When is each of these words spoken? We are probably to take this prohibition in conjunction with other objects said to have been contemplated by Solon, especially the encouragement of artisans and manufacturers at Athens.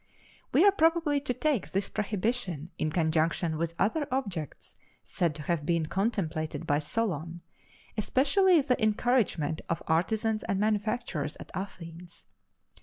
We 0.51 0.65
are 0.65 0.71
probably 0.71 1.21
to 1.21 1.31
take 1.31 1.69
this 1.69 1.87
prohibition 1.87 2.71
in 2.79 2.89
conjunction 2.91 3.59
with 3.59 3.75
other 3.77 4.07
objects 4.11 4.75
said 5.03 5.35
to 5.35 5.43
have 5.43 5.63
been 5.63 5.85
contemplated 5.85 6.65
by 6.65 6.79
Solon, 6.79 7.41
especially 7.95 8.61
the 8.61 8.81
encouragement 8.81 9.61
of 9.69 9.83
artisans 9.87 10.41
and 10.45 10.59
manufacturers 10.59 11.37
at 11.39 11.51
Athens. 11.53 12.25